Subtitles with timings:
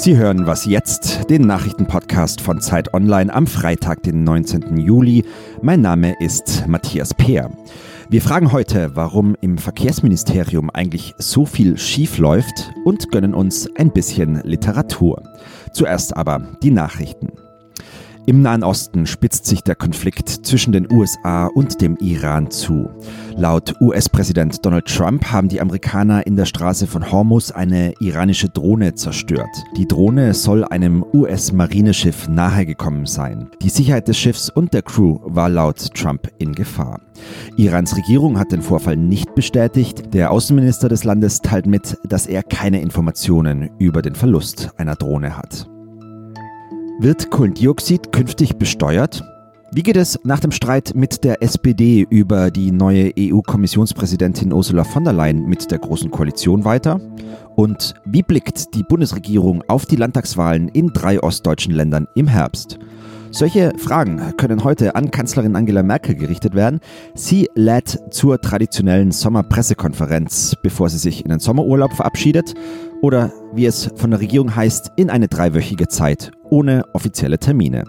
[0.00, 4.76] Sie hören was jetzt, den Nachrichtenpodcast von Zeit Online am Freitag, den 19.
[4.76, 5.24] Juli.
[5.60, 7.50] Mein Name ist Matthias Peer.
[8.08, 13.90] Wir fragen heute, warum im Verkehrsministerium eigentlich so viel schief läuft und gönnen uns ein
[13.92, 15.20] bisschen Literatur.
[15.72, 17.32] Zuerst aber die Nachrichten.
[18.28, 22.90] Im Nahen Osten spitzt sich der Konflikt zwischen den USA und dem Iran zu.
[23.34, 28.94] Laut US-Präsident Donald Trump haben die Amerikaner in der Straße von Hormuz eine iranische Drohne
[28.94, 29.48] zerstört.
[29.78, 33.48] Die Drohne soll einem US-Marineschiff nahegekommen sein.
[33.62, 37.00] Die Sicherheit des Schiffs und der Crew war laut Trump in Gefahr.
[37.56, 40.12] Irans Regierung hat den Vorfall nicht bestätigt.
[40.12, 45.38] Der Außenminister des Landes teilt mit, dass er keine Informationen über den Verlust einer Drohne
[45.38, 45.66] hat.
[47.00, 49.22] Wird Kohlendioxid künftig besteuert?
[49.70, 55.04] Wie geht es nach dem Streit mit der SPD über die neue EU-Kommissionspräsidentin Ursula von
[55.04, 57.00] der Leyen mit der Großen Koalition weiter?
[57.54, 62.80] Und wie blickt die Bundesregierung auf die Landtagswahlen in drei ostdeutschen Ländern im Herbst?
[63.30, 66.80] Solche Fragen können heute an Kanzlerin Angela Merkel gerichtet werden.
[67.14, 72.54] Sie lädt zur traditionellen Sommerpressekonferenz, bevor sie sich in den Sommerurlaub verabschiedet
[73.02, 77.84] oder wie es von der Regierung heißt, in eine dreiwöchige Zeit ohne offizielle Termine.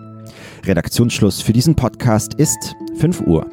[0.66, 3.50] Redaktionsschluss für diesen Podcast ist 5 Uhr.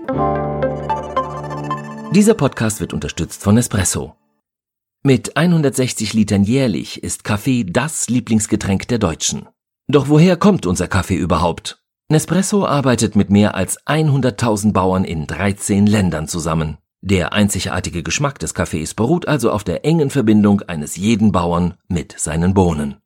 [2.13, 4.15] Dieser Podcast wird unterstützt von Espresso.
[5.03, 9.47] Mit 160 Litern jährlich ist Kaffee das Lieblingsgetränk der Deutschen.
[9.89, 11.83] Doch woher kommt unser Kaffee überhaupt?
[12.09, 16.79] Nespresso arbeitet mit mehr als 100.000 Bauern in 13 Ländern zusammen.
[17.03, 22.19] Der einzigartige Geschmack des Kaffees beruht also auf der engen Verbindung eines jeden Bauern mit
[22.19, 22.97] seinen Bohnen.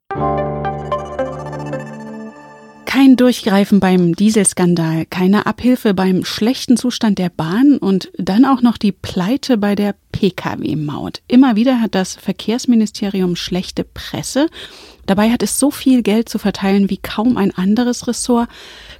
[2.93, 8.77] Kein Durchgreifen beim Dieselskandal, keine Abhilfe beim schlechten Zustand der Bahn und dann auch noch
[8.77, 11.21] die Pleite bei der Pkw-Maut.
[11.29, 14.47] Immer wieder hat das Verkehrsministerium schlechte Presse.
[15.05, 18.49] Dabei hat es so viel Geld zu verteilen wie kaum ein anderes Ressort,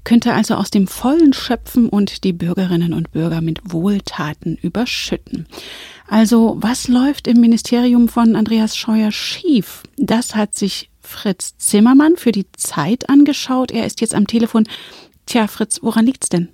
[0.06, 5.48] könnte also aus dem Vollen schöpfen und die Bürgerinnen und Bürger mit Wohltaten überschütten.
[6.08, 9.84] Also was läuft im Ministerium von Andreas Scheuer schief?
[9.98, 13.72] Das hat sich Fritz Zimmermann für die Zeit angeschaut.
[13.72, 14.68] Er ist jetzt am Telefon.
[15.26, 16.50] Tja, Fritz, woran liegt's denn?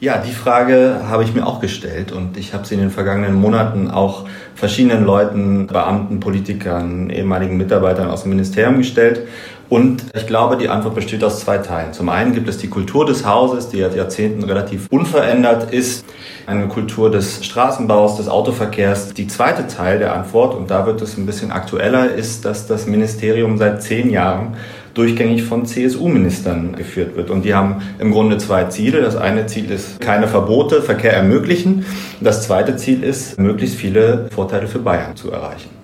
[0.00, 3.34] Ja, die Frage habe ich mir auch gestellt und ich habe sie in den vergangenen
[3.34, 9.26] Monaten auch verschiedenen Leuten, Beamten, Politikern, ehemaligen Mitarbeitern aus dem Ministerium gestellt.
[9.68, 11.92] Und ich glaube, die Antwort besteht aus zwei Teilen.
[11.92, 16.06] Zum einen gibt es die Kultur des Hauses, die seit Jahrzehnten relativ unverändert ist.
[16.46, 19.12] Eine Kultur des Straßenbaus, des Autoverkehrs.
[19.12, 22.86] Die zweite Teil der Antwort, und da wird es ein bisschen aktueller, ist, dass das
[22.86, 24.56] Ministerium seit zehn Jahren
[24.94, 27.28] durchgängig von CSU-Ministern geführt wird.
[27.30, 29.02] Und die haben im Grunde zwei Ziele.
[29.02, 31.84] Das eine Ziel ist, keine Verbote, Verkehr ermöglichen.
[32.20, 35.77] Das zweite Ziel ist, möglichst viele Vorteile für Bayern zu erreichen.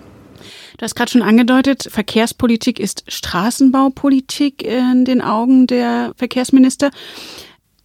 [0.84, 6.90] Du hast gerade schon angedeutet, Verkehrspolitik ist Straßenbaupolitik in den Augen der Verkehrsminister.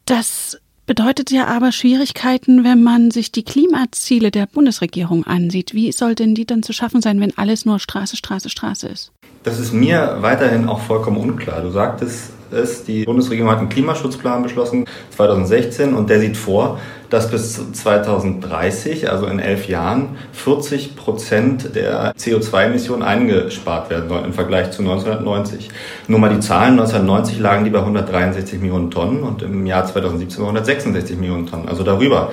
[0.04, 5.74] Das bedeutet ja aber Schwierigkeiten, wenn man sich die Klimaziele der Bundesregierung ansieht.
[5.74, 9.14] Wie soll denn die dann zu schaffen sein, wenn alles nur Straße, Straße, Straße ist?
[9.44, 11.62] Das ist mir weiterhin auch vollkommen unklar.
[11.62, 17.32] Du sagtest es, die Bundesregierung hat einen Klimaschutzplan beschlossen 2016 und der sieht vor, dass
[17.32, 24.72] bis 2030, also in elf Jahren, 40 Prozent der CO2-Emissionen eingespart werden sollen im Vergleich
[24.72, 25.70] zu 1990.
[26.08, 30.40] Nur mal die Zahlen, 1990 lagen die bei 163 Millionen Tonnen und im Jahr 2017
[30.40, 32.32] bei 166 Millionen Tonnen, also darüber.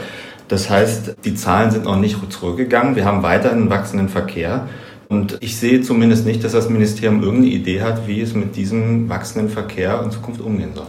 [0.48, 2.94] Das heißt, die Zahlen sind noch nicht zurückgegangen.
[2.94, 4.68] Wir haben weiterhin einen wachsenden Verkehr.
[5.08, 9.08] Und ich sehe zumindest nicht, dass das Ministerium irgendeine Idee hat, wie es mit diesem
[9.08, 10.86] wachsenden Verkehr in Zukunft umgehen soll.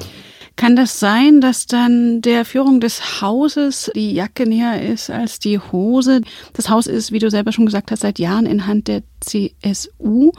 [0.58, 5.60] Kann das sein, dass dann der Führung des Hauses die Jacke näher ist als die
[5.60, 6.22] Hose?
[6.54, 10.32] Das Haus ist, wie du selber schon gesagt hast, seit Jahren in Hand der CSU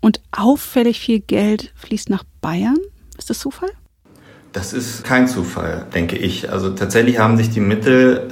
[0.00, 2.78] und auffällig viel Geld fließt nach Bayern.
[3.18, 3.70] Ist das Zufall?
[4.52, 6.50] Das ist kein Zufall, denke ich.
[6.50, 8.28] Also tatsächlich haben sich die Mittel,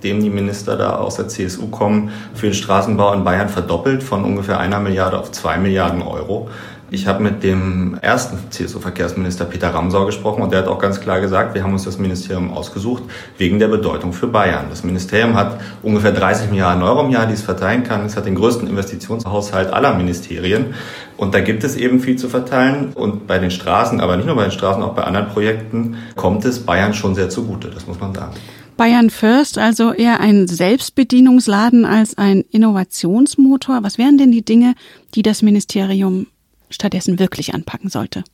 [0.00, 4.24] seitdem die Minister da aus der CSU kommen, für den Straßenbau in Bayern verdoppelt von
[4.24, 6.48] ungefähr einer Milliarde auf zwei Milliarden Euro.
[6.90, 11.20] Ich habe mit dem ersten CSU-Verkehrsminister Peter Ramsau gesprochen und der hat auch ganz klar
[11.20, 13.02] gesagt, wir haben uns das Ministerium ausgesucht
[13.36, 14.66] wegen der Bedeutung für Bayern.
[14.70, 18.06] Das Ministerium hat ungefähr 30 Milliarden Euro im Jahr, die es verteilen kann.
[18.06, 20.74] Es hat den größten Investitionshaushalt aller Ministerien
[21.18, 22.92] und da gibt es eben viel zu verteilen.
[22.94, 26.46] Und bei den Straßen, aber nicht nur bei den Straßen, auch bei anderen Projekten kommt
[26.46, 28.32] es Bayern schon sehr zugute, das muss man sagen.
[28.80, 33.80] Bayern First, also eher ein Selbstbedienungsladen als ein Innovationsmotor.
[33.82, 34.74] Was wären denn die Dinge,
[35.14, 36.28] die das Ministerium
[36.70, 38.24] stattdessen wirklich anpacken sollte?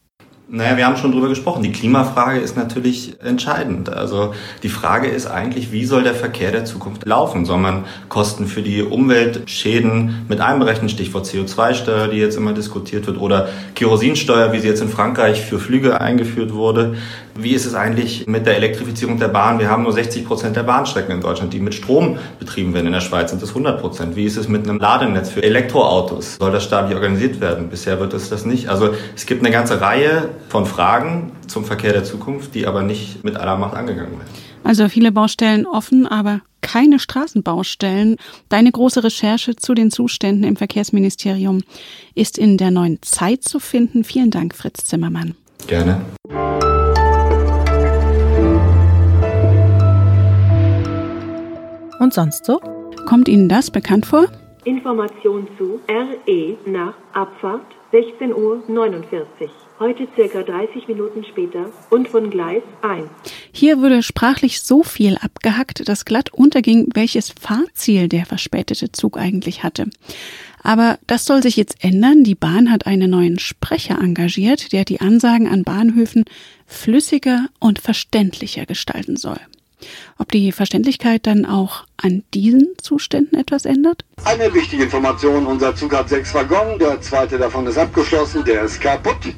[0.48, 1.64] Naja, wir haben schon drüber gesprochen.
[1.64, 3.88] Die Klimafrage ist natürlich entscheidend.
[3.88, 7.44] Also die Frage ist eigentlich, wie soll der Verkehr der Zukunft laufen?
[7.44, 13.19] Soll man Kosten für die Umweltschäden mit einberechnen, Stichwort CO2-Steuer, die jetzt immer diskutiert wird,
[13.19, 16.94] oder Kerosinsteuer, wie sie jetzt in Frankreich für Flüge eingeführt wurde?
[17.38, 19.59] Wie ist es eigentlich mit der Elektrifizierung der Bahn?
[19.59, 22.87] Wir haben nur 60 Prozent der Bahnstrecken in Deutschland, die mit Strom betrieben werden.
[22.87, 24.17] In der Schweiz sind es 100 Prozent.
[24.17, 26.37] Wie ist es mit einem Ladenetz für Elektroautos?
[26.37, 27.69] Soll das staatlich organisiert werden?
[27.69, 28.69] Bisher wird es das nicht.
[28.69, 33.23] Also es gibt eine ganze Reihe von Fragen zum Verkehr der Zukunft, die aber nicht
[33.23, 34.31] mit aller Macht angegangen werden.
[34.65, 38.17] Also viele Baustellen offen, aber keine Straßenbaustellen.
[38.49, 41.62] Deine große Recherche zu den Zuständen im Verkehrsministerium
[42.15, 44.03] ist in der neuen Zeit zu finden.
[44.03, 45.37] Vielen Dank, Fritz Zimmermann.
[45.69, 46.00] Gerne.
[52.06, 52.61] Und sonst so?
[53.05, 54.29] Kommt Ihnen das bekannt vor?
[54.62, 58.56] Information zu RE nach Abfahrt 16.49 Uhr.
[59.81, 63.08] Heute circa 30 Minuten später und von Gleis 1.
[63.50, 69.64] Hier wurde sprachlich so viel abgehackt, dass glatt unterging, welches Fahrziel der verspätete Zug eigentlich
[69.64, 69.87] hatte.
[70.62, 72.23] Aber das soll sich jetzt ändern.
[72.23, 76.25] Die Bahn hat einen neuen Sprecher engagiert, der die Ansagen an Bahnhöfen
[76.67, 79.41] flüssiger und verständlicher gestalten soll.
[80.19, 84.05] Ob die Verständlichkeit dann auch an diesen Zuständen etwas ändert?
[84.25, 88.81] Eine wichtige Information, unser Zug hat sechs Waggons, der zweite davon ist abgeschlossen, der ist
[88.81, 89.34] kaputt.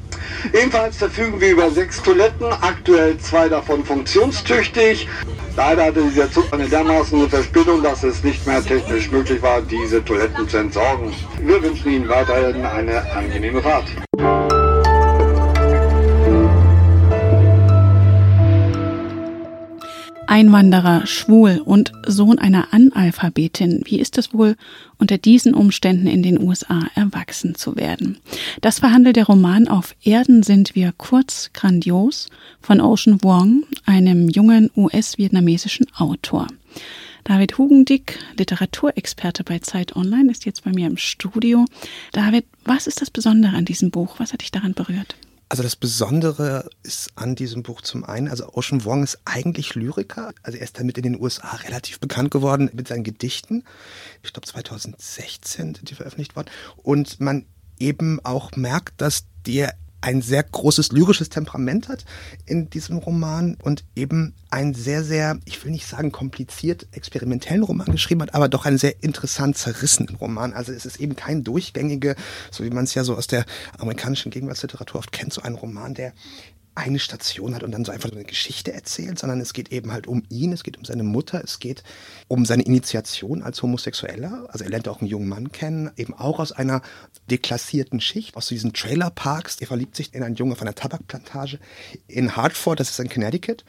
[0.53, 5.07] Ebenfalls verfügen wir über sechs Toiletten, aktuell zwei davon funktionstüchtig.
[5.55, 10.03] Leider hatte dieser Zug eine dermaßen Verspätung, dass es nicht mehr technisch möglich war, diese
[10.05, 11.13] Toiletten zu entsorgen.
[11.41, 13.87] Wir wünschen Ihnen weiterhin eine angenehme Fahrt.
[20.29, 23.81] Einwanderer, schwul und Sohn einer Analphabetin.
[23.85, 24.55] Wie ist es wohl,
[24.99, 28.19] unter diesen Umständen in den USA erwachsen zu werden?
[28.61, 32.29] Das verhandelt der Roman Auf Erden sind wir kurz grandios
[32.61, 36.45] von Ocean Wong, einem jungen US-vietnamesischen Autor.
[37.23, 41.65] David Hugendick, Literaturexperte bei Zeit Online, ist jetzt bei mir im Studio.
[42.11, 44.19] David, was ist das Besondere an diesem Buch?
[44.19, 45.15] Was hat dich daran berührt?
[45.51, 50.31] Also das Besondere ist an diesem Buch zum einen, also Ocean Wong ist eigentlich Lyriker.
[50.43, 53.63] Also er ist damit in den USA relativ bekannt geworden mit seinen Gedichten.
[54.21, 56.49] Ich glaube 2016 sind die veröffentlicht worden.
[56.77, 57.47] Und man
[57.79, 62.05] eben auch merkt, dass der ein sehr großes lyrisches Temperament hat
[62.45, 67.91] in diesem Roman und eben ein sehr, sehr, ich will nicht sagen kompliziert experimentellen Roman
[67.91, 70.53] geschrieben hat, aber doch einen sehr interessant zerrissenen Roman.
[70.53, 72.15] Also es ist eben kein durchgängige,
[72.51, 73.45] so wie man es ja so aus der
[73.77, 76.13] amerikanischen Gegenwartsliteratur oft kennt, so ein Roman, der
[76.79, 80.07] eine Station hat und dann so einfach eine Geschichte erzählt, sondern es geht eben halt
[80.07, 81.83] um ihn, es geht um seine Mutter, es geht
[82.27, 84.47] um seine Initiation als Homosexueller.
[84.49, 86.81] Also er lernt auch einen jungen Mann kennen, eben auch aus einer
[87.29, 89.57] deklassierten Schicht, aus diesen Trailerparks.
[89.59, 91.59] Er verliebt sich in einen Jungen auf einer Tabakplantage
[92.07, 93.63] in Hartford, das ist in Connecticut.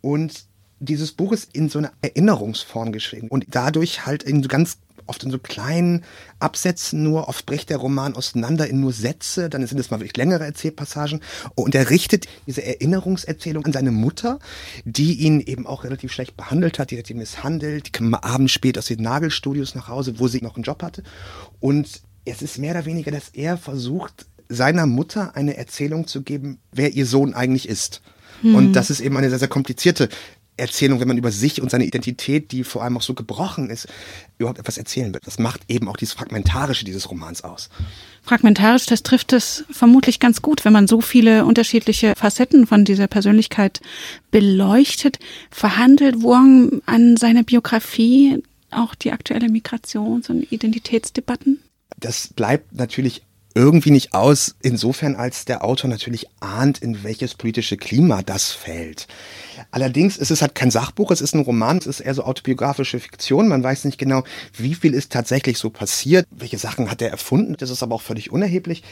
[0.00, 0.44] Und
[0.80, 5.22] dieses Buch ist in so einer Erinnerungsform geschrieben und dadurch halt in so ganz oft
[5.24, 6.04] in so kleinen
[6.38, 10.16] Absätzen nur, oft bricht der Roman auseinander in nur Sätze, dann sind es mal wirklich
[10.16, 11.20] längere Erzählpassagen
[11.54, 14.38] und er richtet diese Erinnerungserzählung an seine Mutter,
[14.84, 18.52] die ihn eben auch relativ schlecht behandelt hat, die hat ihn misshandelt, die kam abends
[18.52, 21.02] spät aus den Nagelstudios nach Hause, wo sie noch einen Job hatte
[21.60, 26.58] und es ist mehr oder weniger, dass er versucht, seiner Mutter eine Erzählung zu geben,
[26.72, 28.02] wer ihr Sohn eigentlich ist.
[28.42, 28.72] Und hm.
[28.72, 30.08] das ist eben eine sehr, sehr komplizierte
[30.60, 33.88] Erzählung, wenn man über sich und seine Identität, die vor allem auch so gebrochen ist,
[34.38, 35.26] überhaupt etwas erzählen wird.
[35.26, 37.68] Das macht eben auch dieses Fragmentarische dieses Romans aus.
[38.22, 43.06] Fragmentarisch, das trifft es vermutlich ganz gut, wenn man so viele unterschiedliche Facetten von dieser
[43.06, 43.80] Persönlichkeit
[44.30, 45.18] beleuchtet.
[45.50, 51.60] Verhandelt Wong an seiner Biografie auch die aktuelle Migrations- und Identitätsdebatten?
[51.98, 53.22] Das bleibt natürlich
[53.54, 59.08] irgendwie nicht aus, insofern als der Autor natürlich ahnt, in welches politische Klima das fällt.
[59.70, 62.98] Allerdings ist es halt kein Sachbuch, es ist ein Roman, es ist eher so autobiografische
[62.98, 63.48] Fiktion.
[63.48, 64.24] Man weiß nicht genau,
[64.56, 67.56] wie viel ist tatsächlich so passiert, welche Sachen hat er erfunden.
[67.58, 68.82] Das ist aber auch völlig unerheblich.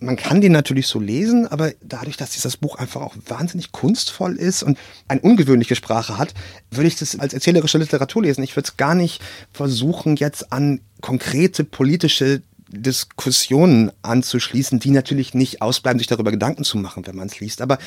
[0.00, 4.36] Man kann den natürlich so lesen, aber dadurch, dass dieses Buch einfach auch wahnsinnig kunstvoll
[4.36, 4.78] ist und
[5.08, 6.34] eine ungewöhnliche Sprache hat,
[6.70, 8.42] würde ich das als erzählerische Literatur lesen.
[8.42, 15.62] Ich würde es gar nicht versuchen, jetzt an konkrete politische Diskussionen anzuschließen, die natürlich nicht
[15.62, 17.60] ausbleiben, sich darüber Gedanken zu machen, wenn man es liest.
[17.60, 17.78] Aber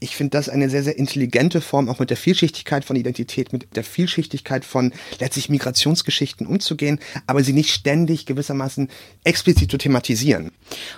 [0.00, 3.76] ich finde das eine sehr, sehr intelligente Form, auch mit der Vielschichtigkeit von Identität, mit
[3.76, 8.88] der Vielschichtigkeit von letztlich Migrationsgeschichten umzugehen, aber sie nicht ständig gewissermaßen
[9.22, 10.50] explizit zu thematisieren.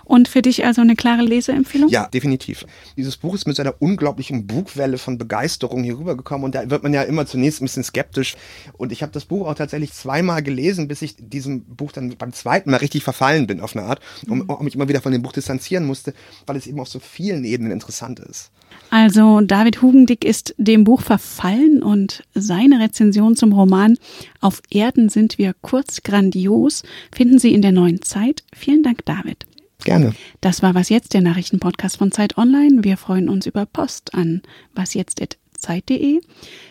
[0.04, 1.88] Und für dich also eine klare Leseempfehlung?
[1.90, 2.64] Ja, definitiv.
[2.96, 6.94] Dieses Buch ist mit seiner unglaublichen Bugwelle von Begeisterung hier rübergekommen und da wird man
[6.94, 8.36] ja immer zunächst ein bisschen skeptisch.
[8.74, 12.32] Und ich habe das Buch auch tatsächlich zweimal gelesen, bis ich diesem Buch dann beim
[12.32, 15.12] zweiten Mal richtig verfasst verfallen bin auf eine Art und, und mich immer wieder von
[15.12, 16.12] dem Buch distanzieren musste,
[16.46, 18.50] weil es eben auf so vielen Ebenen interessant ist.
[18.90, 23.96] Also David Hugendick ist dem Buch verfallen und seine Rezension zum Roman
[24.40, 26.82] Auf Erden sind wir kurz grandios
[27.14, 28.44] finden Sie in der neuen Zeit.
[28.54, 29.46] Vielen Dank, David.
[29.84, 30.14] Gerne.
[30.40, 32.84] Das war Was Jetzt, der Nachrichtenpodcast von Zeit Online.
[32.84, 34.42] Wir freuen uns über Post an
[34.74, 36.20] wasjetzt.zeit.de.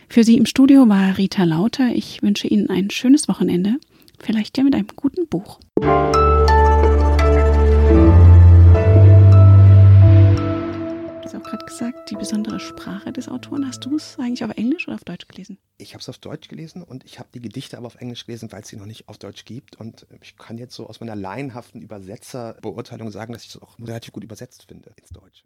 [0.10, 1.90] Für Sie im Studio war Rita Lauter.
[1.94, 3.76] Ich wünsche Ihnen ein schönes Wochenende.
[4.20, 5.60] Vielleicht ja mit einem guten Buch.
[11.54, 13.68] Gerade gesagt, die besondere Sprache des Autoren.
[13.68, 15.60] Hast du es eigentlich auf Englisch oder auf Deutsch gelesen?
[15.78, 18.52] Ich habe es auf Deutsch gelesen und ich habe die Gedichte aber auf Englisch gelesen,
[18.52, 19.76] weil es sie noch nicht auf Deutsch gibt.
[19.76, 24.14] Und ich kann jetzt so aus meiner laienhaften Übersetzerbeurteilung sagen, dass ich es auch relativ
[24.14, 25.42] gut übersetzt finde ins Deutsche.